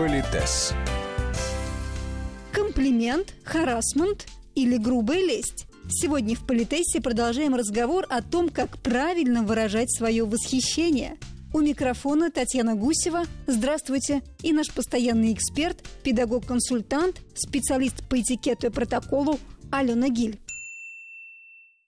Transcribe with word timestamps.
Политес. 0.00 0.72
Комплимент, 2.52 3.34
харасмент 3.44 4.28
или 4.54 4.78
грубая 4.78 5.18
лесть. 5.18 5.66
Сегодня 5.90 6.34
в 6.34 6.46
Политесе 6.46 7.02
продолжаем 7.02 7.54
разговор 7.54 8.06
о 8.08 8.22
том, 8.22 8.48
как 8.48 8.78
правильно 8.78 9.42
выражать 9.42 9.94
свое 9.94 10.24
восхищение. 10.24 11.18
У 11.52 11.60
микрофона 11.60 12.30
Татьяна 12.30 12.76
Гусева. 12.76 13.24
Здравствуйте. 13.46 14.22
И 14.42 14.54
наш 14.54 14.70
постоянный 14.70 15.34
эксперт, 15.34 15.86
педагог-консультант, 16.02 17.20
специалист 17.34 18.02
по 18.08 18.18
этикету 18.18 18.68
и 18.68 18.70
протоколу 18.70 19.38
Алена 19.70 20.08
Гиль. 20.08 20.40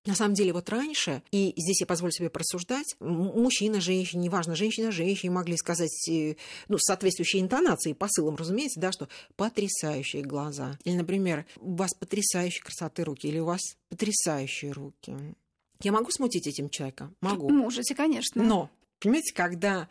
На 0.05 0.17
самом 0.17 0.35
деле, 0.35 0.53
вот 0.53 0.69
раньше, 0.69 1.23
и 1.31 1.55
здесь 1.57 1.81
я 1.81 1.87
позволю 1.87 2.13
себе 2.13 2.29
просуждать, 2.29 2.97
мужчина, 2.99 3.81
женщина, 3.81 4.21
неважно, 4.21 4.57
женщина, 4.57 4.91
женщине 4.91 5.31
могли 5.31 5.57
сказать, 5.57 6.09
э, 6.09 6.35
ну, 6.67 6.77
с 6.77 6.87
соответствующей 6.87 7.41
интонацией, 7.41 7.95
посылом, 7.95 8.35
разумеется, 8.35 8.81
да, 8.81 8.91
что 8.91 9.09
потрясающие 9.37 10.23
глаза. 10.23 10.77
Или, 10.83 10.97
например, 10.97 11.47
у 11.61 11.77
вас 11.77 11.95
потрясающие 11.95 12.65
красоты 12.65 13.05
руки, 13.05 13.29
или 13.29 13.39
у 13.39 13.45
вас 13.45 13.61
потрясающие 13.91 14.73
руки. 14.73 15.17
Я 15.83 15.93
могу 15.93 16.11
смутить 16.11 16.49
этим 16.49 16.69
человека? 16.69 17.13
Могу. 17.21 17.49
Можете, 17.51 17.95
конечно. 17.95 18.43
Но, 18.43 18.71
понимаете, 18.99 19.33
когда 19.33 19.89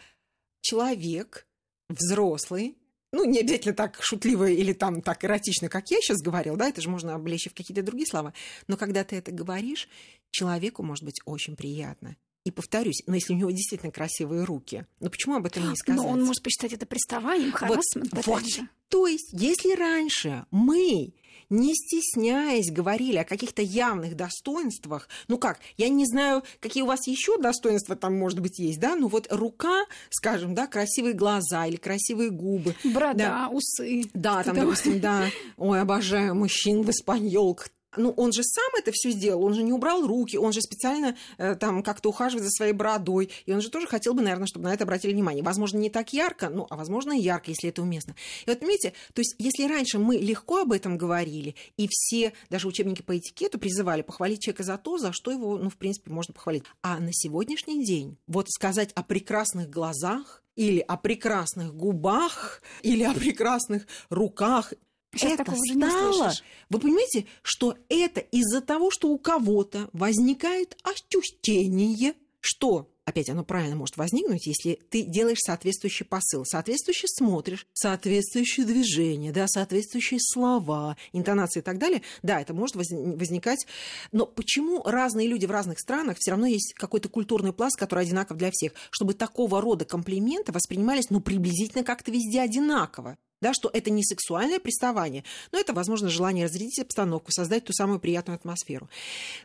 человек 0.62 1.48
взрослый, 1.88 2.78
ну, 3.12 3.26
не 3.26 3.40
обязательно 3.40 3.76
так 3.76 4.02
шутливо 4.02 4.50
или 4.50 4.74
там 4.74 5.02
так 5.02 5.24
эротично, 5.26 5.70
как 5.70 5.92
я 5.92 6.00
сейчас 6.02 6.22
говорил, 6.22 6.56
да, 6.56 6.70
это 6.70 6.82
же 6.82 6.90
можно 6.90 7.16
облечь 7.16 7.48
в 7.50 7.54
какие-то 7.54 7.84
другие 7.84 8.08
слова. 8.08 8.34
Но 8.68 8.78
когда 8.78 9.04
ты 9.04 9.18
это 9.18 9.32
говоришь, 9.32 9.90
человеку 10.32 10.84
может 10.84 11.04
быть 11.04 11.20
очень 11.26 11.56
приятно. 11.56 12.16
И 12.44 12.50
повторюсь, 12.50 13.04
но 13.06 13.16
если 13.16 13.34
у 13.34 13.38
него 13.38 13.52
действительно 13.52 13.92
красивые 13.92 14.44
руки, 14.44 14.86
ну 15.00 15.10
почему 15.10 15.36
об 15.36 15.46
этом 15.46 15.70
не 15.70 15.76
сказать? 15.76 16.02
Но 16.02 16.08
он 16.08 16.24
может 16.24 16.42
посчитать 16.42 16.74
это 16.74 16.86
приставанием, 16.86 17.52
харасмент. 17.52 18.12
Вот, 18.14 18.26
вот. 18.26 18.44
То 18.90 19.08
есть, 19.08 19.30
если 19.32 19.76
раньше 19.76 20.46
мы 20.50 21.14
не 21.52 21.76
стесняясь, 21.76 22.72
говорили 22.72 23.18
о 23.18 23.26
каких-то 23.26 23.62
явных 23.62 24.16
достоинствах. 24.16 25.10
Ну 25.28 25.38
как, 25.38 25.60
я 25.78 25.90
не 25.90 26.06
знаю, 26.06 26.44
какие 26.62 26.82
у 26.82 26.86
вас 26.86 27.06
еще 27.08 27.38
достоинства 27.38 27.96
там, 27.96 28.18
может 28.18 28.40
быть, 28.40 28.58
есть, 28.58 28.80
да, 28.80 28.96
ну 28.96 29.10
вот 29.10 29.28
рука, 29.30 29.84
скажем, 30.10 30.56
да, 30.56 30.66
красивые 30.66 31.14
глаза 31.14 31.66
или 31.68 31.76
красивые 31.76 32.30
губы. 32.30 32.74
Борода, 32.86 33.18
да. 33.18 33.50
усы. 33.50 34.04
Да, 34.14 34.44
там, 34.44 34.56
допустим, 34.56 35.02
да, 35.02 35.26
ой, 35.58 35.82
обожаю 35.82 36.36
мужчин 36.36 36.84
в 36.84 36.90
испаньолках, 36.90 37.70
ну, 37.98 38.12
он 38.12 38.32
же 38.32 38.44
сам 38.44 38.70
это 38.78 38.92
все 38.94 39.12
сделал, 39.12 39.44
он 39.44 39.54
же 39.54 39.64
не 39.64 39.74
убрал 39.74 40.06
руки, 40.06 40.38
он 40.38 40.54
же 40.54 40.62
специально 40.62 41.16
э, 41.38 41.56
там 41.56 41.84
как-то 41.84 42.10
ухаживает 42.10 42.46
за 42.46 42.52
своей 42.52 42.74
бородой, 42.74 43.30
и 43.46 43.54
он 43.54 43.62
же 43.62 43.70
тоже 43.70 43.88
хотел 43.88 44.14
бы, 44.14 44.22
наверное, 44.22 44.48
чтобы 44.48 44.66
на 44.66 44.74
это 44.74 44.84
обратили 44.84 45.14
внимание. 45.14 45.44
Возможно, 45.44 45.78
не 45.78 45.90
так 45.90 46.14
ярко, 46.14 46.50
ну, 46.50 46.68
а 46.70 46.76
возможно, 46.76 47.14
и 47.14 47.22
ярко, 47.22 47.52
если 47.52 47.70
это 47.70 47.82
уместно. 47.82 48.16
И 48.46 48.50
вот, 48.50 48.60
понимаете, 48.60 48.94
то 49.14 49.22
есть, 49.22 49.36
если 49.40 49.68
раньше 49.68 50.00
мы 50.00 50.18
легко 50.18 50.62
об 50.62 50.72
этом 50.72 50.98
говорили, 50.98 51.56
и 51.78 51.88
все, 51.90 52.34
даже 52.50 52.68
учебники 52.68 53.02
по 53.02 53.18
этикету 53.18 53.60
призывали 53.60 54.02
похвалить 54.02 54.42
человека 54.42 54.64
за 54.64 54.78
то, 54.78 54.98
за 54.98 55.12
что 55.12 55.32
его, 55.32 55.58
ну, 55.58 55.70
в 55.70 55.78
принципе, 55.78 56.12
можно 56.12 56.34
похвалить. 56.34 56.64
А 56.82 57.00
на 57.00 57.12
сегодняшний 57.12 57.84
день 57.86 58.18
вот 58.28 58.50
сказать 58.50 58.92
о 58.94 59.04
прекрасных 59.04 59.70
глазах, 59.70 60.42
или 60.56 60.80
о 60.80 60.98
прекрасных 60.98 61.74
губах, 61.74 62.62
или 62.82 63.04
о 63.04 63.14
прекрасных 63.14 63.88
руках, 64.10 64.74
Сейчас 65.14 65.40
это 65.40 65.52
уже 65.52 65.74
стало. 65.76 66.34
Вы 66.70 66.80
понимаете, 66.80 67.26
что 67.42 67.76
это 67.90 68.22
из-за 68.22 68.62
того, 68.62 68.92
что 68.92 69.10
у 69.10 69.18
кого-то 69.18 69.90
возникает 69.94 70.78
ощущение, 70.84 72.16
что 72.40 72.91
опять 73.06 73.30
оно 73.30 73.44
правильно 73.44 73.76
может 73.76 73.98
возникнуть, 73.98 74.46
если 74.48 74.80
ты 74.90 75.04
делаешь 75.04 75.40
соответствующий 75.42 76.06
посыл, 76.06 76.46
соответствующе 76.46 77.08
смотришь, 77.08 77.66
соответствующие 77.74 78.66
движения, 78.66 79.32
да, 79.32 79.48
соответствующие 79.48 80.20
слова, 80.22 80.98
интонации 81.14 81.60
и 81.60 81.64
так 81.64 81.78
далее. 81.78 82.02
Да, 82.22 82.40
это 82.40 82.54
может 82.54 82.76
возникать. 82.76 83.66
Но 84.12 84.26
почему 84.26 84.84
разные 84.84 85.28
люди 85.28 85.46
в 85.46 85.52
разных 85.52 85.80
странах 85.80 86.18
все 86.20 86.32
равно 86.32 86.48
есть 86.48 86.74
какой-то 86.74 87.10
культурный 87.10 87.54
пласт, 87.54 87.78
который 87.78 88.06
одинаков 88.06 88.38
для 88.38 88.52
всех, 88.52 88.74
чтобы 88.90 89.14
такого 89.14 89.62
рода 89.62 89.86
комплименты 89.86 90.52
воспринимались, 90.52 91.10
ну, 91.10 91.20
приблизительно 91.20 91.84
как-то 91.84 92.12
везде 92.12 92.42
одинаково 92.42 93.18
да, 93.42 93.54
что 93.54 93.70
это 93.74 93.90
не 93.90 94.04
сексуальное 94.04 94.60
приставание, 94.60 95.24
но 95.52 95.60
это, 95.60 95.74
возможно, 95.74 96.10
желание 96.10 96.46
разрядить 96.46 96.80
обстановку, 96.80 97.32
создать 97.32 97.66
ту 97.66 97.74
самую 97.74 98.00
приятную 98.00 98.36
атмосферу. 98.36 98.88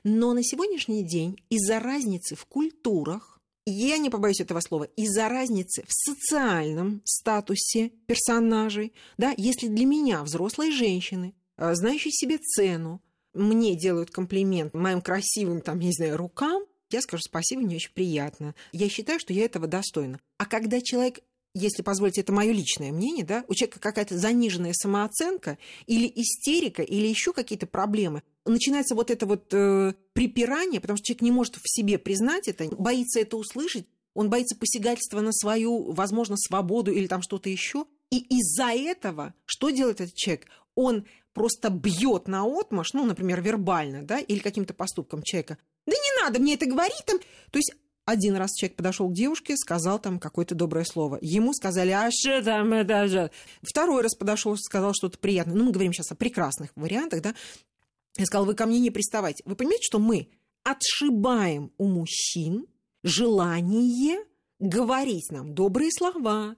Но 0.04 0.34
на 0.34 0.44
сегодняшний 0.44 1.02
день 1.02 1.40
из-за 1.48 1.80
разницы 1.80 2.36
в 2.36 2.44
культурах, 2.44 3.35
я 3.72 3.98
не 3.98 4.10
побоюсь 4.10 4.40
этого 4.40 4.60
слова, 4.60 4.84
из-за 4.96 5.28
разницы 5.28 5.84
в 5.86 5.92
социальном 5.92 7.02
статусе 7.04 7.90
персонажей, 8.06 8.92
да, 9.18 9.34
если 9.36 9.68
для 9.68 9.84
меня 9.84 10.22
взрослые 10.22 10.70
женщины, 10.70 11.34
э, 11.56 11.74
знающие 11.74 12.12
себе 12.12 12.38
цену, 12.38 13.02
мне 13.34 13.74
делают 13.74 14.10
комплимент 14.10 14.72
моим 14.72 15.00
красивым, 15.00 15.60
там, 15.60 15.78
не 15.78 15.92
знаю, 15.92 16.16
рукам, 16.16 16.64
я 16.90 17.00
скажу 17.00 17.22
спасибо, 17.22 17.62
мне 17.62 17.76
очень 17.76 17.92
приятно. 17.92 18.54
Я 18.72 18.88
считаю, 18.88 19.18
что 19.18 19.32
я 19.32 19.44
этого 19.44 19.66
достойна. 19.66 20.20
А 20.38 20.46
когда 20.46 20.80
человек 20.80 21.20
если 21.58 21.82
позволите, 21.82 22.20
это 22.20 22.34
мое 22.34 22.52
личное 22.52 22.92
мнение, 22.92 23.24
да, 23.24 23.42
у 23.48 23.54
человека 23.54 23.80
какая-то 23.80 24.18
заниженная 24.18 24.74
самооценка 24.74 25.56
или 25.86 26.06
истерика, 26.14 26.82
или 26.82 27.06
еще 27.06 27.32
какие-то 27.32 27.66
проблемы, 27.66 28.22
начинается 28.46 28.94
вот 28.94 29.10
это 29.10 29.26
вот 29.26 29.52
э, 29.52 29.94
припирание, 30.12 30.80
потому 30.80 30.96
что 30.96 31.06
человек 31.06 31.22
не 31.22 31.30
может 31.30 31.56
в 31.56 31.62
себе 31.64 31.98
признать 31.98 32.48
это, 32.48 32.66
боится 32.76 33.20
это 33.20 33.36
услышать, 33.36 33.86
он 34.14 34.30
боится 34.30 34.56
посягательства 34.56 35.20
на 35.20 35.32
свою, 35.32 35.92
возможно, 35.92 36.36
свободу 36.36 36.90
или 36.90 37.06
там 37.06 37.20
что-то 37.22 37.50
еще. 37.50 37.84
И 38.10 38.18
из-за 38.38 38.68
этого 38.68 39.34
что 39.44 39.70
делает 39.70 40.00
этот 40.00 40.14
человек? 40.14 40.46
Он 40.74 41.04
просто 41.34 41.68
бьет 41.68 42.28
на 42.28 42.44
отмаш, 42.44 42.94
ну, 42.94 43.04
например, 43.04 43.42
вербально, 43.42 44.02
да, 44.02 44.18
или 44.18 44.38
каким-то 44.38 44.72
поступком 44.72 45.22
человека. 45.22 45.58
Да 45.86 45.92
не 45.92 46.22
надо 46.22 46.40
мне 46.40 46.54
это 46.54 46.64
говорить 46.64 47.02
там. 47.04 47.18
То 47.50 47.58
есть 47.58 47.74
один 48.06 48.36
раз 48.36 48.52
человек 48.54 48.76
подошел 48.76 49.08
к 49.08 49.12
девушке, 49.12 49.56
сказал 49.56 49.98
там 49.98 50.18
какое-то 50.18 50.54
доброе 50.54 50.84
слово. 50.84 51.18
Ему 51.20 51.52
сказали, 51.52 51.90
а 51.90 52.08
что 52.10 52.42
там 52.42 52.72
это 52.72 53.08
же? 53.08 53.30
Второй 53.62 54.02
раз 54.02 54.14
подошел, 54.14 54.56
сказал 54.56 54.92
что-то 54.94 55.18
приятное. 55.18 55.56
Ну, 55.56 55.64
мы 55.64 55.72
говорим 55.72 55.92
сейчас 55.92 56.12
о 56.12 56.14
прекрасных 56.14 56.70
вариантах, 56.76 57.20
да. 57.20 57.34
Я 58.18 58.26
сказал, 58.26 58.46
вы 58.46 58.54
ко 58.54 58.66
мне 58.66 58.80
не 58.80 58.90
приставайте. 58.90 59.42
Вы 59.46 59.56
понимаете, 59.56 59.84
что 59.84 59.98
мы 59.98 60.30
отшибаем 60.62 61.72
у 61.78 61.86
мужчин 61.86 62.66
желание 63.02 64.18
говорить 64.58 65.30
нам 65.30 65.54
добрые 65.54 65.90
слова, 65.92 66.56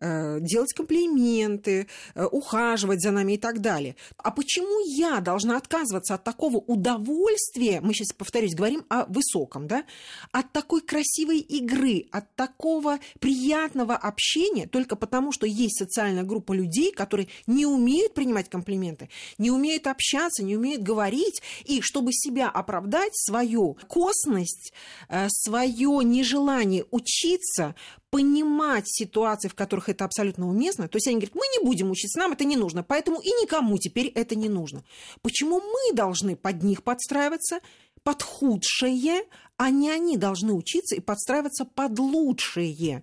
делать 0.00 0.72
комплименты, 0.72 1.86
э, 2.14 2.24
ухаживать 2.24 3.02
за 3.02 3.10
нами 3.10 3.34
и 3.34 3.38
так 3.38 3.60
далее. 3.60 3.96
А 4.16 4.30
почему 4.30 4.80
я 4.86 5.20
должна 5.20 5.56
отказываться 5.56 6.14
от 6.14 6.24
такого 6.24 6.56
удовольствия, 6.56 7.80
мы 7.80 7.92
сейчас, 7.92 8.12
повторюсь, 8.12 8.54
говорим 8.54 8.84
о 8.88 9.04
высоком, 9.06 9.66
да, 9.66 9.84
от 10.32 10.52
такой 10.52 10.80
красивой 10.80 11.40
игры, 11.40 12.06
от 12.10 12.34
такого 12.34 12.98
приятного 13.18 13.94
общения, 13.96 14.66
только 14.66 14.96
потому, 14.96 15.32
что 15.32 15.46
есть 15.46 15.78
социальная 15.78 16.22
группа 16.22 16.52
людей, 16.52 16.92
которые 16.92 17.28
не 17.46 17.66
умеют 17.66 18.14
принимать 18.14 18.48
комплименты, 18.48 19.10
не 19.38 19.50
умеют 19.50 19.86
общаться, 19.86 20.42
не 20.42 20.56
умеют 20.56 20.82
говорить, 20.82 21.42
и 21.64 21.80
чтобы 21.80 22.12
себя 22.12 22.48
оправдать, 22.48 23.12
свою 23.14 23.76
косность, 23.88 24.72
э, 25.08 25.28
свое 25.28 26.00
нежелание 26.04 26.84
учиться, 26.90 27.74
понимать 28.10 28.84
ситуации, 28.86 29.48
в 29.48 29.54
которых 29.54 29.88
это 29.88 30.04
абсолютно 30.04 30.48
уместно. 30.48 30.88
То 30.88 30.96
есть 30.96 31.06
они 31.06 31.16
говорят, 31.16 31.34
мы 31.34 31.46
не 31.46 31.64
будем 31.64 31.90
учиться, 31.90 32.18
нам 32.18 32.32
это 32.32 32.44
не 32.44 32.56
нужно, 32.56 32.82
поэтому 32.82 33.20
и 33.20 33.28
никому 33.28 33.78
теперь 33.78 34.08
это 34.08 34.34
не 34.34 34.48
нужно. 34.48 34.84
Почему 35.22 35.60
мы 35.60 35.94
должны 35.94 36.36
под 36.36 36.62
них 36.62 36.82
подстраиваться, 36.82 37.60
под 38.02 38.22
худшее, 38.22 39.22
а 39.56 39.70
не 39.70 39.90
они 39.90 40.16
должны 40.16 40.52
учиться 40.52 40.96
и 40.96 41.00
подстраиваться 41.00 41.64
под 41.64 41.98
лучшее? 41.98 43.02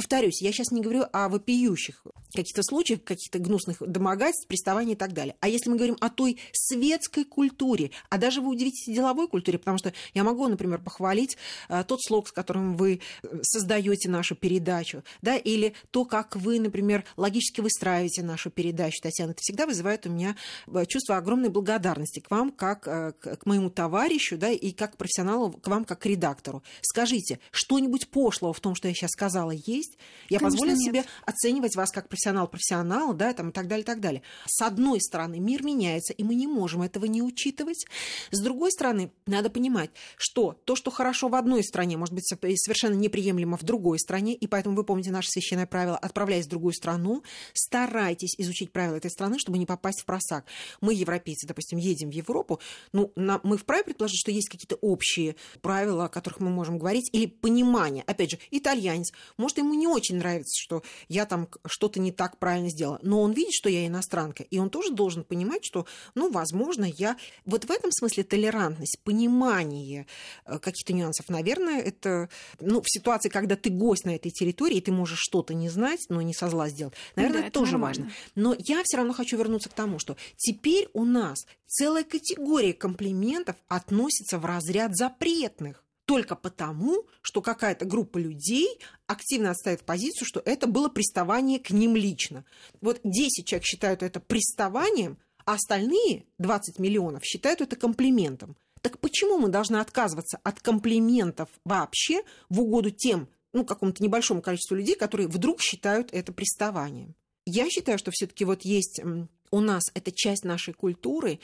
Повторюсь, 0.00 0.40
я 0.40 0.50
сейчас 0.50 0.70
не 0.70 0.80
говорю 0.80 1.04
о 1.12 1.28
вопиющих 1.28 2.02
каких-то 2.34 2.62
случаях, 2.62 3.04
каких-то 3.04 3.38
гнусных 3.38 3.82
домогательств, 3.86 4.46
приставаний 4.46 4.94
и 4.94 4.96
так 4.96 5.12
далее. 5.12 5.36
А 5.40 5.48
если 5.48 5.68
мы 5.68 5.76
говорим 5.76 5.98
о 6.00 6.08
той 6.08 6.38
светской 6.52 7.24
культуре, 7.24 7.90
а 8.08 8.16
даже 8.16 8.40
вы 8.40 8.48
удивитесь 8.48 8.86
деловой 8.86 9.28
культуре, 9.28 9.58
потому 9.58 9.76
что 9.76 9.92
я 10.14 10.24
могу, 10.24 10.48
например, 10.48 10.80
похвалить 10.80 11.36
э, 11.68 11.84
тот 11.86 12.00
слог, 12.02 12.28
с 12.28 12.32
которым 12.32 12.78
вы 12.78 13.00
э, 13.22 13.40
создаете 13.42 14.08
нашу 14.08 14.36
передачу, 14.36 15.02
да, 15.20 15.36
или 15.36 15.74
то, 15.90 16.06
как 16.06 16.34
вы, 16.34 16.60
например, 16.60 17.04
логически 17.18 17.60
выстраиваете 17.60 18.22
нашу 18.22 18.50
передачу, 18.50 19.02
Татьяна, 19.02 19.32
это 19.32 19.40
всегда 19.42 19.66
вызывает 19.66 20.06
у 20.06 20.10
меня 20.10 20.34
э, 20.68 20.86
чувство 20.86 21.18
огромной 21.18 21.50
благодарности 21.50 22.20
к 22.20 22.30
вам, 22.30 22.52
как 22.52 22.84
к 22.84 23.40
моему 23.44 23.68
товарищу, 23.68 24.38
да, 24.38 24.48
и 24.48 24.70
как 24.70 24.96
профессионалу, 24.96 25.52
к 25.52 25.66
вам, 25.68 25.84
как 25.84 25.98
к 25.98 26.06
редактору. 26.06 26.62
Скажите, 26.80 27.38
что-нибудь 27.50 28.08
пошлого 28.08 28.54
в 28.54 28.60
том, 28.60 28.74
что 28.74 28.88
я 28.88 28.94
сейчас 28.94 29.10
сказала, 29.10 29.50
есть? 29.50 29.89
Есть. 29.90 29.98
Я 30.28 30.38
Конечно, 30.38 30.56
позволила 30.56 30.76
нет. 30.76 30.84
себе 30.84 31.04
оценивать 31.26 31.76
вас 31.76 31.90
как 31.90 32.08
профессионал-профессионал, 32.08 33.14
да, 33.14 33.32
там, 33.32 33.50
и 33.50 33.52
так 33.52 33.68
далее, 33.68 33.82
и 33.82 33.86
так 33.86 34.00
далее. 34.00 34.22
С 34.46 34.62
одной 34.62 35.00
стороны, 35.00 35.40
мир 35.40 35.62
меняется, 35.64 36.12
и 36.12 36.22
мы 36.22 36.34
не 36.34 36.46
можем 36.46 36.82
этого 36.82 37.04
не 37.06 37.22
учитывать. 37.22 37.84
С 38.30 38.40
другой 38.40 38.70
стороны, 38.72 39.12
надо 39.26 39.50
понимать, 39.50 39.90
что 40.16 40.52
то, 40.64 40.76
что 40.76 40.90
хорошо 40.90 41.28
в 41.28 41.34
одной 41.34 41.64
стране, 41.64 41.96
может 41.96 42.14
быть 42.14 42.26
совершенно 42.26 42.94
неприемлемо 42.94 43.56
в 43.56 43.64
другой 43.64 43.98
стране, 43.98 44.34
и 44.34 44.46
поэтому 44.46 44.76
вы 44.76 44.84
помните 44.84 45.10
наше 45.10 45.28
священное 45.30 45.66
правило, 45.66 45.96
отправляясь 45.96 46.46
в 46.46 46.50
другую 46.50 46.72
страну, 46.72 47.22
старайтесь 47.52 48.34
изучить 48.38 48.72
правила 48.72 48.96
этой 48.96 49.10
страны, 49.10 49.38
чтобы 49.38 49.58
не 49.58 49.66
попасть 49.66 50.00
в 50.00 50.04
просак. 50.04 50.44
Мы, 50.80 50.94
европейцы, 50.94 51.46
допустим, 51.46 51.78
едем 51.78 52.10
в 52.10 52.14
Европу, 52.14 52.60
ну, 52.92 53.12
на, 53.16 53.40
мы 53.42 53.56
вправе 53.56 53.84
предположить, 53.84 54.20
что 54.20 54.30
есть 54.30 54.48
какие-то 54.48 54.76
общие 54.76 55.36
правила, 55.60 56.04
о 56.04 56.08
которых 56.08 56.40
мы 56.40 56.50
можем 56.50 56.78
говорить, 56.78 57.08
или 57.12 57.26
понимание. 57.26 58.04
Опять 58.06 58.32
же, 58.32 58.38
итальянец, 58.50 59.12
может, 59.36 59.58
ему 59.58 59.74
не 59.80 59.88
очень 59.88 60.16
нравится, 60.16 60.54
что 60.56 60.82
я 61.08 61.26
там 61.26 61.48
что-то 61.66 61.98
не 61.98 62.12
так 62.12 62.38
правильно 62.38 62.68
сделала, 62.68 63.00
но 63.02 63.20
он 63.22 63.32
видит, 63.32 63.54
что 63.54 63.68
я 63.68 63.86
иностранка, 63.86 64.42
и 64.42 64.58
он 64.58 64.70
тоже 64.70 64.92
должен 64.92 65.24
понимать, 65.24 65.64
что, 65.64 65.86
ну, 66.14 66.30
возможно, 66.30 66.84
я... 66.84 67.16
Вот 67.46 67.64
в 67.64 67.70
этом 67.70 67.90
смысле 67.90 68.24
толерантность, 68.24 69.00
понимание 69.02 70.06
э, 70.44 70.58
каких-то 70.58 70.92
нюансов, 70.92 71.28
наверное, 71.28 71.80
это, 71.80 72.28
ну, 72.60 72.82
в 72.82 72.86
ситуации, 72.88 73.30
когда 73.30 73.56
ты 73.56 73.70
гость 73.70 74.04
на 74.04 74.14
этой 74.14 74.30
территории, 74.30 74.76
и 74.76 74.80
ты 74.80 74.92
можешь 74.92 75.18
что-то 75.20 75.54
не 75.54 75.68
знать, 75.68 76.00
но 76.08 76.20
не 76.22 76.34
со 76.34 76.48
зла 76.48 76.68
сделать, 76.68 76.94
наверное, 77.16 77.40
Да, 77.40 77.46
это 77.48 77.58
тоже 77.58 77.72
нормально. 77.72 78.04
важно. 78.04 78.14
Но 78.34 78.54
я 78.58 78.82
все 78.84 78.98
равно 78.98 79.12
хочу 79.14 79.36
вернуться 79.36 79.70
к 79.70 79.72
тому, 79.72 79.98
что 79.98 80.16
теперь 80.36 80.88
у 80.92 81.04
нас 81.04 81.46
целая 81.66 82.04
категория 82.04 82.74
комплиментов 82.74 83.56
относится 83.68 84.38
в 84.38 84.44
разряд 84.44 84.96
запретных. 84.96 85.82
Только 86.10 86.34
потому, 86.34 87.06
что 87.22 87.40
какая-то 87.40 87.84
группа 87.84 88.18
людей 88.18 88.80
активно 89.06 89.52
отставит 89.52 89.84
позицию, 89.84 90.26
что 90.26 90.42
это 90.44 90.66
было 90.66 90.88
приставание 90.88 91.60
к 91.60 91.70
ним 91.70 91.94
лично. 91.94 92.44
Вот 92.80 92.98
10 93.04 93.46
человек 93.46 93.64
считают 93.64 94.02
это 94.02 94.18
приставанием, 94.18 95.18
а 95.44 95.54
остальные 95.54 96.24
20 96.38 96.80
миллионов 96.80 97.24
считают 97.24 97.60
это 97.60 97.76
комплиментом. 97.76 98.56
Так 98.80 98.98
почему 98.98 99.38
мы 99.38 99.50
должны 99.50 99.76
отказываться 99.76 100.40
от 100.42 100.58
комплиментов 100.58 101.48
вообще 101.64 102.22
в 102.48 102.60
угоду 102.60 102.90
тем, 102.90 103.28
ну, 103.52 103.64
какому-то 103.64 104.02
небольшому 104.02 104.42
количеству 104.42 104.74
людей, 104.74 104.96
которые 104.96 105.28
вдруг 105.28 105.60
считают 105.60 106.12
это 106.12 106.32
приставанием? 106.32 107.14
Я 107.46 107.70
считаю, 107.70 107.98
что 107.98 108.10
все-таки 108.10 108.44
вот 108.44 108.62
есть 108.62 109.00
у 109.50 109.60
нас 109.60 109.84
это 109.94 110.12
часть 110.12 110.44
нашей 110.44 110.74
культуры, 110.74 111.40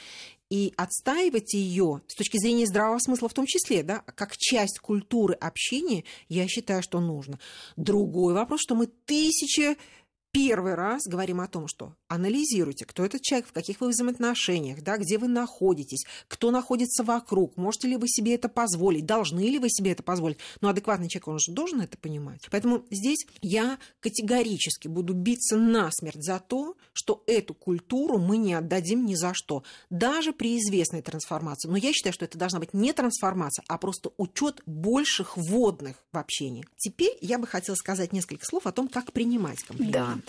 и 0.48 0.72
отстаивать 0.76 1.54
ее 1.54 2.02
с 2.06 2.14
точки 2.14 2.38
зрения 2.38 2.66
здравого 2.66 2.98
смысла 3.00 3.28
в 3.28 3.34
том 3.34 3.46
числе, 3.46 3.82
да, 3.82 4.02
как 4.14 4.36
часть 4.36 4.78
культуры 4.78 5.34
общения, 5.34 6.04
я 6.28 6.46
считаю, 6.46 6.82
что 6.82 7.00
нужно. 7.00 7.40
Другой 7.76 8.32
вопрос, 8.34 8.60
что 8.60 8.74
мы 8.76 8.86
тысячи 8.86 9.76
первый 10.36 10.74
раз 10.74 11.06
говорим 11.06 11.40
о 11.40 11.48
том, 11.48 11.66
что 11.66 11.94
анализируйте, 12.08 12.84
кто 12.84 13.06
этот 13.06 13.22
человек, 13.22 13.48
в 13.48 13.52
каких 13.52 13.80
вы 13.80 13.88
взаимоотношениях, 13.88 14.82
да, 14.82 14.98
где 14.98 15.16
вы 15.16 15.28
находитесь, 15.28 16.04
кто 16.28 16.50
находится 16.50 17.04
вокруг, 17.04 17.56
можете 17.56 17.88
ли 17.88 17.96
вы 17.96 18.06
себе 18.06 18.34
это 18.34 18.50
позволить, 18.50 19.06
должны 19.06 19.40
ли 19.40 19.58
вы 19.58 19.70
себе 19.70 19.92
это 19.92 20.02
позволить. 20.02 20.36
Но 20.60 20.68
адекватный 20.68 21.08
человек, 21.08 21.28
он 21.28 21.38
же 21.38 21.52
должен 21.52 21.80
это 21.80 21.96
понимать. 21.96 22.46
Поэтому 22.50 22.84
здесь 22.90 23.26
я 23.40 23.78
категорически 24.00 24.88
буду 24.88 25.14
биться 25.14 25.56
насмерть 25.56 26.22
за 26.22 26.38
то, 26.38 26.76
что 26.92 27.22
эту 27.26 27.54
культуру 27.54 28.18
мы 28.18 28.36
не 28.36 28.52
отдадим 28.52 29.06
ни 29.06 29.14
за 29.14 29.32
что, 29.32 29.62
даже 29.88 30.34
при 30.34 30.58
известной 30.58 31.00
трансформации. 31.00 31.68
Но 31.68 31.78
я 31.78 31.94
считаю, 31.94 32.12
что 32.12 32.26
это 32.26 32.36
должна 32.36 32.58
быть 32.58 32.74
не 32.74 32.92
трансформация, 32.92 33.64
а 33.68 33.78
просто 33.78 34.10
учет 34.18 34.60
больших 34.66 35.38
водных 35.38 35.96
в 36.12 36.18
общении. 36.18 36.66
Теперь 36.76 37.16
я 37.22 37.38
бы 37.38 37.46
хотела 37.46 37.74
сказать 37.74 38.12
несколько 38.12 38.44
слов 38.44 38.66
о 38.66 38.72
том, 38.72 38.88
как 38.88 39.12
принимать 39.12 39.62
комплименты. 39.62 40.25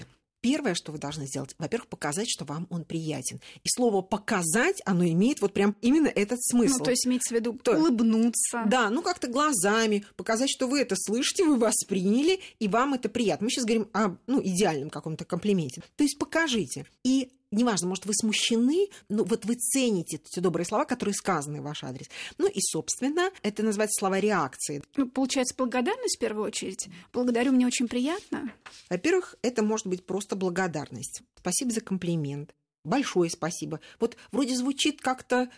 Первое, 0.48 0.76
что 0.76 0.92
вы 0.92 0.98
должны 0.98 1.28
сделать, 1.28 1.56
во-первых, 1.58 1.90
показать, 1.90 2.30
что 2.30 2.46
вам 2.46 2.68
он 2.70 2.86
приятен. 2.86 3.42
И 3.64 3.68
слово 3.70 4.02
«показать», 4.02 4.82
оно 4.86 5.06
имеет 5.06 5.42
вот 5.42 5.54
прям 5.54 5.76
именно 5.82 6.08
этот 6.08 6.42
смысл. 6.42 6.78
Ну, 6.78 6.84
то 6.86 6.92
есть 6.92 7.06
имеется 7.06 7.34
в 7.34 7.38
виду 7.38 7.54
То- 7.54 7.78
улыбнуться. 7.78 8.64
Да, 8.66 8.90
ну 8.90 9.02
как-то 9.02 9.28
глазами 9.28 10.06
показать, 10.16 10.50
что 10.50 10.68
вы 10.68 10.80
это 10.80 10.96
слышите, 10.98 11.44
вы 11.44 11.58
восприняли, 11.58 12.40
и 12.60 12.68
вам 12.68 12.94
это 12.94 13.10
приятно. 13.10 13.46
Мы 13.46 13.52
сейчас 13.52 13.66
говорим 13.66 13.90
о 13.94 14.16
ну, 14.26 14.42
идеальном 14.42 14.90
каком-то 14.90 15.26
комплименте. 15.26 15.82
То 15.98 16.04
есть 16.04 16.18
покажите. 16.18 16.86
И 17.04 17.32
неважно, 17.52 17.88
может, 17.88 18.06
вы 18.06 18.14
смущены, 18.14 18.90
но 19.10 19.24
вот 19.24 19.46
вы 19.46 19.56
цените 19.56 20.20
те 20.24 20.42
добрые 20.42 20.66
слова, 20.66 20.86
которые 20.86 21.14
сказаны 21.14 21.62
в 21.62 21.64
ваш 21.64 21.84
адрес. 21.84 22.08
Ну 22.38 22.48
и, 22.48 22.60
собственно, 22.62 23.30
это 23.44 23.64
называется 23.64 24.00
слова 24.00 24.20
реакции. 24.20 24.84
Ну, 24.96 25.10
получается, 25.10 25.56
благодарность 25.58 26.18
в 26.18 26.20
первую 26.20 26.46
очередь. 26.46 26.88
Благодарю, 27.14 27.52
мне 27.52 27.66
очень 27.68 27.88
приятно. 27.88 28.52
Во-первых, 28.90 29.36
это 29.42 29.64
может 29.64 29.88
быть 29.88 30.06
просто 30.06 30.36
благодарность. 30.36 31.22
Спасибо 31.36 31.72
за 31.72 31.82
комплимент. 31.82 32.54
Большое 32.84 33.30
спасибо. 33.30 33.80
Вот 34.00 34.16
вроде 34.32 34.56
звучит 34.56 35.02
как-то 35.02 35.50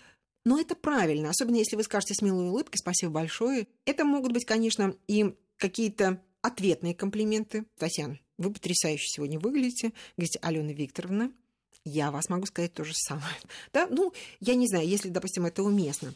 но 0.46 0.60
это 0.60 0.74
правильно, 0.74 1.30
особенно 1.30 1.58
если 1.58 1.76
вы 1.76 1.84
скажете 1.84 2.14
с 2.14 2.22
милой 2.22 2.48
улыбкой 2.48 2.78
«спасибо 2.78 3.12
большое». 3.12 3.68
Это 3.86 4.06
могут 4.06 4.32
быть, 4.32 4.46
конечно, 4.46 4.96
и 5.08 5.36
какие-то 5.58 6.24
ответные 6.42 6.96
комплименты. 6.96 7.66
Татьяна, 7.78 8.18
вы 8.38 8.52
потрясающе 8.52 9.06
сегодня 9.08 9.38
выглядите. 9.38 9.92
Говорите, 10.16 10.40
Алена 10.42 10.72
Викторовна, 10.72 11.32
я 11.90 12.12
вас 12.12 12.30
могу 12.30 12.46
сказать 12.46 12.74
то 12.74 12.84
же 12.84 12.94
самое. 12.94 13.36
Да? 13.74 13.88
Ну, 13.90 14.14
я 14.40 14.56
не 14.56 14.68
знаю, 14.68 14.88
если, 14.88 15.10
допустим, 15.10 15.46
это 15.46 15.64
уместно. 15.64 16.14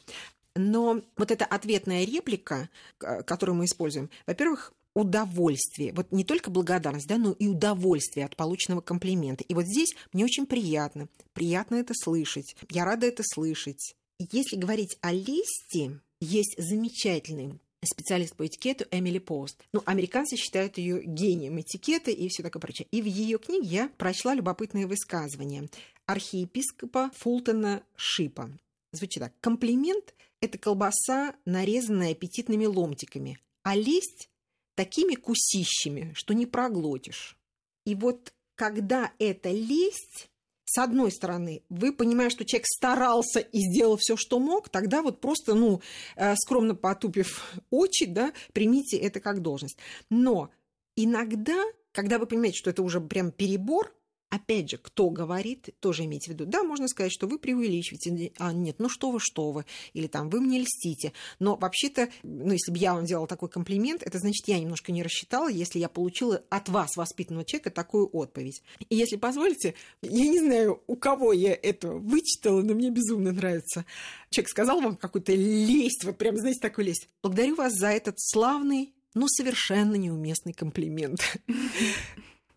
Но 0.56 1.02
вот 1.18 1.32
эта 1.32 1.46
ответная 1.46 2.06
реплика, 2.06 2.70
которую 2.98 3.56
мы 3.56 3.66
используем, 3.66 4.10
во-первых, 4.28 4.74
удовольствие, 4.94 5.92
вот 5.94 6.12
не 6.12 6.24
только 6.24 6.52
благодарность, 6.52 7.08
да, 7.08 7.18
но 7.18 7.32
и 7.32 7.48
удовольствие 7.48 8.26
от 8.26 8.36
полученного 8.36 8.82
комплимента. 8.82 9.44
И 9.44 9.54
вот 9.54 9.66
здесь 9.66 9.96
мне 10.14 10.24
очень 10.24 10.46
приятно, 10.46 11.08
приятно 11.34 11.76
это 11.76 11.94
слышать, 11.96 12.56
я 12.70 12.86
рада 12.86 13.08
это 13.08 13.24
слышать. 13.26 13.96
Если 14.20 14.56
говорить 14.56 14.98
о 15.02 15.12
лести, 15.12 16.00
есть 16.20 16.56
замечательный 16.58 17.60
специалист 17.86 18.36
по 18.36 18.46
этикету 18.46 18.86
Эмили 18.92 19.20
Пост. 19.20 19.64
Ну, 19.74 19.82
американцы 19.86 20.36
считают 20.36 20.78
ее 20.78 21.04
гением 21.04 21.60
этикета 21.60 22.12
и 22.12 22.28
все 22.30 22.44
такое 22.44 22.62
прочее. 22.62 22.88
И 22.92 23.02
в 23.02 23.06
ее 23.06 23.38
книге 23.38 23.68
я 23.68 23.90
прочла 23.98 24.34
любопытное 24.34 24.88
высказывание 24.88 25.70
архиепископа 26.06 27.12
Фултона 27.16 27.84
Шипа. 27.96 28.50
Звучит 28.92 29.24
так. 29.24 29.34
Комплимент– 29.40 30.14
это 30.42 30.58
колбаса, 30.58 31.36
нарезанная 31.46 32.12
аппетитными 32.12 32.66
ломтиками, 32.66 33.40
а 33.64 33.76
лесть– 33.76 34.30
такими 34.76 35.16
кусищами, 35.16 36.12
что 36.16 36.34
не 36.34 36.46
проглотишь. 36.46 37.38
И 37.86 37.96
вот 37.96 38.34
когда 38.56 39.12
это 39.20 39.52
лесть, 39.52 40.30
с 40.74 40.80
одной 40.80 41.12
стороны, 41.12 41.62
вы 41.70 41.94
понимаете, 41.94 42.36
что 42.36 42.46
человек 42.46 42.66
старался 42.66 43.40
и 43.40 43.60
сделал 43.60 43.96
все, 43.98 44.18
что 44.18 44.40
мог, 44.40 44.70
тогда 44.70 45.04
вот 45.04 45.22
просто, 45.22 45.54
ну, 45.54 45.82
э, 46.16 46.36
скромно 46.36 46.74
потупив 46.74 47.44
очи, 47.70 48.08
да, 48.08 48.34
примите 48.54 48.98
это 48.98 49.20
как 49.20 49.44
должность. 49.44 49.78
Но 50.10 50.50
иногда, 50.96 51.64
когда 51.92 52.18
вы 52.18 52.26
понимаете, 52.26 52.58
что 52.58 52.72
это 52.72 52.82
уже 52.82 53.00
прям 53.02 53.32
перебор, 53.32 53.94
опять 54.34 54.72
же, 54.72 54.78
кто 54.78 55.12
говорит, 55.12 55.70
тоже 55.80 56.06
имейте 56.06 56.32
в 56.32 56.34
виду. 56.34 56.48
Да, 56.48 56.64
можно 56.64 56.88
сказать, 56.88 57.12
что 57.12 57.28
вы 57.28 57.38
преувеличиваете, 57.38 58.32
а 58.40 58.52
нет, 58.52 58.78
ну 58.80 58.90
что 58.90 59.12
вы, 59.12 59.20
что 59.20 59.52
вы, 59.52 59.66
или 59.94 60.08
там 60.08 60.30
вы 60.30 60.42
мне 60.42 60.60
льстите. 60.60 61.14
Но 61.38 61.56
вообще-то, 61.56 62.10
ну, 62.24 62.52
если 62.52 62.72
бы 62.72 62.80
я 62.80 62.96
вам 62.96 63.06
делала 63.06 63.28
такой 63.28 63.50
комплимент, 63.50 64.02
это 64.02 64.18
значит, 64.18 64.48
я 64.48 64.60
немножко 64.60 64.92
не 64.92 65.04
рассчитала, 65.04 65.50
если 65.50 65.78
я 65.78 65.88
получила 65.88 66.44
от 66.50 66.68
вас, 66.68 66.98
воспитанного 66.98 67.46
человека, 67.46 67.70
такую 67.70 68.10
отповедь. 68.12 68.64
И 68.90 68.96
если 68.96 69.18
позволите, 69.18 69.76
я 70.02 70.28
не 70.28 70.40
знаю, 70.40 70.82
у 70.88 70.96
кого 70.96 71.32
я 71.32 71.54
это 71.54 71.90
вычитала, 71.90 72.64
но 72.64 72.74
мне 72.74 72.90
безумно 72.90 73.32
нравится. 73.32 73.86
Человек 74.32 74.50
сказал 74.50 74.82
вам 74.82 74.96
какую-то 74.96 75.34
лесть, 75.36 76.04
вот 76.06 76.18
прям, 76.18 76.38
знаете, 76.38 76.60
такую 76.60 76.86
лесть. 76.88 77.08
Благодарю 77.22 77.56
вас 77.56 77.74
за 77.74 77.90
этот 77.90 78.16
славный, 78.18 78.96
но 79.14 79.28
совершенно 79.28 79.94
неуместный 79.94 80.54
комплимент. 80.54 81.38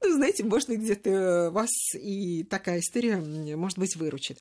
Ну, 0.03 0.13
знаете, 0.15 0.45
может 0.45 0.69
быть, 0.69 0.81
где-то 0.81 1.51
вас 1.53 1.71
и 1.95 2.45
такая 2.45 2.81
история, 2.81 3.17
может 3.17 3.79
быть, 3.79 3.97
выручит. 3.97 4.39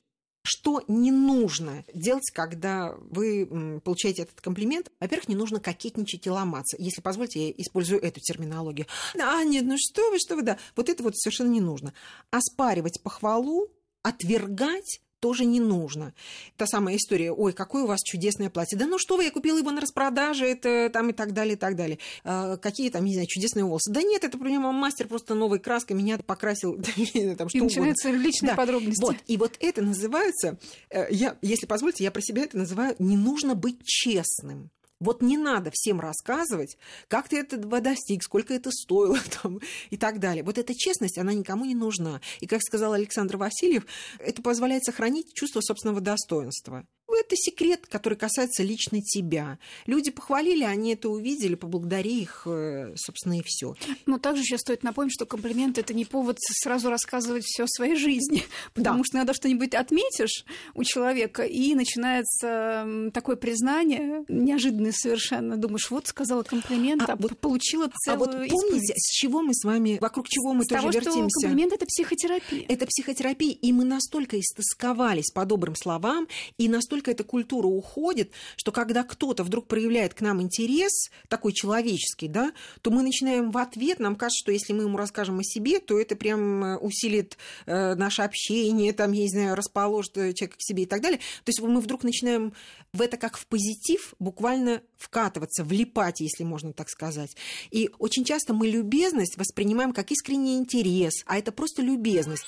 Что 0.48 0.84
не 0.86 1.10
нужно 1.10 1.84
делать, 1.92 2.30
когда 2.32 2.94
вы 3.10 3.80
получаете 3.82 4.22
этот 4.22 4.40
комплимент? 4.40 4.92
Во-первых, 5.00 5.28
не 5.28 5.34
нужно 5.34 5.58
кокетничать 5.58 6.24
и 6.24 6.30
ломаться. 6.30 6.76
Если 6.78 7.00
позволите, 7.00 7.48
я 7.48 7.54
использую 7.56 8.00
эту 8.00 8.20
терминологию. 8.20 8.86
А, 9.20 9.42
нет, 9.42 9.64
ну 9.64 9.76
что 9.76 10.08
вы, 10.10 10.18
что 10.20 10.36
вы, 10.36 10.42
да. 10.42 10.56
Вот 10.76 10.88
это 10.88 11.02
вот 11.02 11.16
совершенно 11.16 11.50
не 11.50 11.60
нужно. 11.60 11.94
Оспаривать 12.30 13.02
похвалу, 13.02 13.72
отвергать 14.02 15.00
тоже 15.26 15.44
не 15.44 15.58
нужно. 15.58 16.14
Та 16.56 16.68
самая 16.68 16.94
история, 16.96 17.32
ой, 17.32 17.52
какое 17.52 17.82
у 17.82 17.86
вас 17.88 17.98
чудесное 18.04 18.48
платье. 18.48 18.78
Да 18.78 18.86
ну 18.86 18.96
что 18.96 19.16
вы, 19.16 19.24
я 19.24 19.32
купила 19.32 19.58
его 19.58 19.72
на 19.72 19.80
распродаже, 19.80 20.46
это 20.46 20.88
там 20.92 21.10
и 21.10 21.12
так 21.12 21.32
далее, 21.32 21.54
и 21.54 21.56
так 21.56 21.74
далее. 21.74 21.98
А, 22.22 22.56
какие 22.58 22.90
там, 22.90 23.04
не 23.04 23.12
знаю, 23.14 23.26
чудесные 23.26 23.64
волосы. 23.64 23.90
Да 23.92 24.02
нет, 24.02 24.22
это 24.22 24.38
прямо 24.38 24.70
мастер 24.70 25.08
просто 25.08 25.34
новой 25.34 25.58
краской 25.58 25.96
меня 25.96 26.16
покрасил, 26.18 26.74
там, 27.38 27.48
что 27.48 27.58
И 27.58 27.60
угодно. 27.60 27.64
начинаются 27.64 28.10
личные 28.10 28.50
Да, 28.50 28.56
подробности. 28.56 29.02
Вот, 29.02 29.16
и 29.26 29.36
вот 29.36 29.56
это 29.58 29.82
называется, 29.82 30.58
э, 30.90 31.06
я, 31.10 31.36
если 31.42 31.66
позволите, 31.66 32.04
я 32.04 32.12
про 32.12 32.20
себя 32.22 32.42
это 32.42 32.56
называю, 32.56 32.94
не 33.00 33.16
нужно 33.16 33.56
быть 33.56 33.84
честным. 33.84 34.70
Вот 34.98 35.22
не 35.22 35.36
надо 35.36 35.70
всем 35.72 36.00
рассказывать, 36.00 36.78
как 37.08 37.28
ты 37.28 37.38
этого 37.38 37.80
достиг, 37.80 38.22
сколько 38.22 38.54
это 38.54 38.70
стоило 38.70 39.18
там, 39.42 39.60
и 39.90 39.96
так 39.96 40.20
далее. 40.20 40.42
Вот 40.42 40.58
эта 40.58 40.74
честность, 40.74 41.18
она 41.18 41.32
никому 41.32 41.64
не 41.64 41.74
нужна. 41.74 42.20
И, 42.40 42.46
как 42.46 42.62
сказал 42.62 42.94
Александр 42.94 43.36
Васильев, 43.36 43.86
это 44.18 44.42
позволяет 44.42 44.84
сохранить 44.84 45.34
чувство 45.34 45.60
собственного 45.60 46.00
достоинства 46.00 46.86
это 47.18 47.36
секрет, 47.36 47.86
который 47.88 48.16
касается 48.16 48.62
лично 48.62 49.00
тебя. 49.02 49.58
Люди 49.86 50.10
похвалили, 50.10 50.64
они 50.64 50.92
это 50.92 51.08
увидели, 51.08 51.54
поблагодари 51.54 52.20
их, 52.22 52.42
э, 52.46 52.94
собственно, 52.96 53.38
и 53.38 53.42
все. 53.44 53.74
Но 54.06 54.18
также 54.18 54.42
сейчас 54.42 54.60
стоит 54.60 54.82
напомнить, 54.82 55.12
что 55.12 55.26
комплимент 55.26 55.78
это 55.78 55.94
не 55.94 56.04
повод 56.04 56.38
сразу 56.40 56.90
рассказывать 56.90 57.44
все 57.44 57.64
о 57.64 57.68
своей 57.68 57.96
жизни, 57.96 58.42
потому 58.74 58.98
да. 58.98 59.04
что 59.04 59.18
иногда 59.18 59.34
что-нибудь 59.34 59.74
отметишь 59.74 60.44
у 60.74 60.84
человека, 60.84 61.42
и 61.42 61.74
начинается 61.74 63.10
такое 63.12 63.36
признание, 63.36 64.24
неожиданное 64.28 64.92
совершенно. 64.92 65.56
Думаешь, 65.56 65.90
вот 65.90 66.06
сказала 66.06 66.42
комплимент, 66.42 67.02
а, 67.02 67.12
а 67.12 67.16
вот, 67.16 67.38
получила 67.38 67.90
целую 68.04 68.30
А 68.30 68.38
вот 68.40 68.48
помните, 68.48 68.94
с 68.96 69.12
чего 69.12 69.42
мы 69.42 69.54
с 69.54 69.64
вами, 69.64 69.98
вокруг 70.00 70.28
чего 70.28 70.52
мы 70.52 70.64
с 70.64 70.66
тоже 70.66 70.82
того, 70.82 70.92
вертимся? 70.92 71.28
Что 71.38 71.48
комплимент 71.48 71.72
это 71.72 71.86
психотерапия. 71.86 72.64
Это 72.68 72.86
психотерапия, 72.86 73.52
и 73.52 73.72
мы 73.72 73.84
настолько 73.84 74.38
истосковались 74.38 75.30
по 75.32 75.44
добрым 75.44 75.74
словам, 75.76 76.28
и 76.58 76.68
настолько 76.68 77.05
настолько 77.06 77.10
эта 77.10 77.24
культура 77.24 77.66
уходит, 77.66 78.32
что 78.56 78.72
когда 78.72 79.02
кто-то 79.02 79.44
вдруг 79.44 79.66
проявляет 79.66 80.14
к 80.14 80.20
нам 80.20 80.42
интерес, 80.42 81.10
такой 81.28 81.52
человеческий, 81.52 82.28
да, 82.28 82.52
то 82.82 82.90
мы 82.90 83.02
начинаем 83.02 83.50
в 83.50 83.58
ответ, 83.58 84.00
нам 84.00 84.16
кажется, 84.16 84.42
что 84.42 84.52
если 84.52 84.72
мы 84.72 84.84
ему 84.84 84.96
расскажем 84.96 85.38
о 85.38 85.44
себе, 85.44 85.80
то 85.80 85.98
это 85.98 86.16
прям 86.16 86.64
э, 86.64 86.76
усилит 86.78 87.36
э, 87.66 87.94
наше 87.94 88.22
общение, 88.22 88.92
там, 88.92 89.12
я 89.12 89.22
не 89.22 89.28
знаю, 89.28 89.54
расположит 89.54 90.16
э, 90.16 90.32
человека 90.32 90.58
к 90.58 90.62
себе 90.62 90.82
и 90.82 90.86
так 90.86 91.00
далее. 91.00 91.18
То 91.18 91.50
есть 91.50 91.60
мы 91.60 91.80
вдруг 91.80 92.04
начинаем 92.04 92.52
в 92.92 93.02
это 93.02 93.16
как 93.16 93.36
в 93.36 93.46
позитив 93.46 94.14
буквально 94.18 94.82
вкатываться, 94.96 95.64
влипать, 95.64 96.20
если 96.20 96.44
можно 96.44 96.72
так 96.72 96.88
сказать. 96.88 97.36
И 97.70 97.90
очень 97.98 98.24
часто 98.24 98.54
мы 98.54 98.68
любезность 98.68 99.36
воспринимаем 99.36 99.92
как 99.92 100.10
искренний 100.10 100.56
интерес, 100.56 101.24
а 101.26 101.38
это 101.38 101.52
просто 101.52 101.82
любезность. 101.82 102.46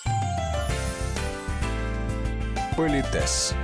Политес. 2.76 3.54